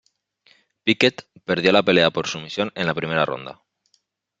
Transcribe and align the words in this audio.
Pickett 0.83 1.29
perdió 1.51 1.71
la 1.75 1.83
pelea 1.83 2.09
por 2.09 2.25
sumisión 2.27 2.71
en 2.73 2.87
la 2.87 2.95
primera 2.95 3.23
ronda. 3.23 3.61